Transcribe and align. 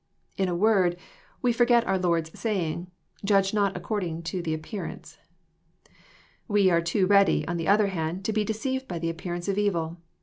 —In 0.39 0.49
a 0.49 0.55
word, 0.55 0.97
we 1.43 1.53
forget 1.53 1.85
our 1.85 1.99
Lord's 1.99 2.31
saying, 2.39 2.87
—^' 3.23 3.23
Judge 3.23 3.53
not 3.53 3.77
according 3.77 4.23
to 4.23 4.41
the 4.41 4.55
appearance/' 4.57 5.19
We 6.47 6.71
are 6.71 6.81
too 6.81 7.05
ready, 7.05 7.47
on 7.47 7.57
the 7.57 7.67
other 7.67 7.89
hand, 7.89 8.25
to 8.25 8.33
be 8.33 8.43
deceived 8.43 8.87
by 8.87 8.97
the 8.97 9.11
appearance 9.11 9.47
of 9.47 9.59
evil. 9.59 9.97